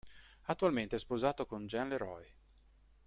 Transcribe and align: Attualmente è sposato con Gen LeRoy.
Attualmente 0.45 0.95
è 0.95 0.99
sposato 0.99 1.45
con 1.45 1.67
Gen 1.67 1.89
LeRoy. 1.89 2.27